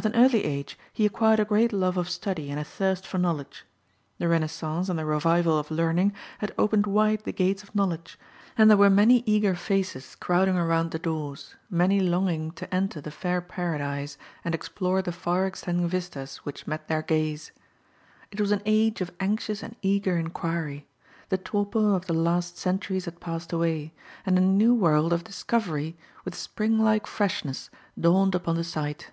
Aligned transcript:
At 0.00 0.06
an 0.06 0.16
early 0.16 0.46
age 0.46 0.78
he 0.94 1.04
acquired 1.04 1.40
a 1.40 1.44
great 1.44 1.74
love 1.74 1.98
of 1.98 2.08
study 2.08 2.50
and 2.50 2.58
a 2.58 2.64
thirst 2.64 3.06
for 3.06 3.18
knowledge. 3.18 3.66
The 4.16 4.28
Renaissance 4.28 4.88
and 4.88 4.98
the 4.98 5.04
revival 5.04 5.58
of 5.58 5.70
learning 5.70 6.14
had 6.38 6.54
opened 6.56 6.86
wide 6.86 7.24
the 7.24 7.34
gates 7.34 7.62
of 7.62 7.74
knowledge, 7.74 8.18
and 8.56 8.70
there 8.70 8.78
were 8.78 8.88
many 8.88 9.22
eager 9.26 9.54
faces 9.54 10.14
crowding 10.18 10.56
around 10.56 10.92
the 10.92 10.98
doors, 10.98 11.54
many 11.68 12.00
longing 12.00 12.50
to 12.52 12.74
enter 12.74 13.02
the 13.02 13.10
fair 13.10 13.42
Paradise 13.42 14.16
and 14.42 14.54
explore 14.54 15.02
the 15.02 15.12
far 15.12 15.46
extending 15.46 15.86
vistas 15.86 16.38
which 16.46 16.66
met 16.66 16.88
their 16.88 17.02
gaze. 17.02 17.52
It 18.30 18.40
was 18.40 18.52
an 18.52 18.62
age 18.64 19.02
of 19.02 19.12
anxious 19.20 19.62
and 19.62 19.76
eager 19.82 20.16
inquiry; 20.16 20.86
the 21.28 21.36
torpor 21.36 21.94
of 21.94 22.06
the 22.06 22.14
last 22.14 22.56
centuries 22.56 23.04
had 23.04 23.20
passed 23.20 23.52
away; 23.52 23.92
and 24.24 24.38
a 24.38 24.40
new 24.40 24.74
world 24.74 25.12
of 25.12 25.24
discovery, 25.24 25.98
with 26.24 26.34
spring 26.34 26.78
like 26.78 27.06
freshness, 27.06 27.68
dawned 28.00 28.34
upon 28.34 28.56
the 28.56 28.64
sight. 28.64 29.10